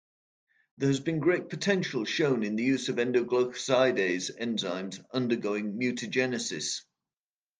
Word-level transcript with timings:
There 0.79 0.87
has 0.89 0.99
been 0.99 1.19
great 1.19 1.47
potential 1.49 2.05
shown 2.05 2.41
in 2.41 2.55
the 2.55 2.63
use 2.63 2.89
of 2.89 2.95
endoglycosidase 2.95 4.31
enzymes 4.35 4.97
undergoing 5.13 5.73
mutagenesis. 5.77 6.81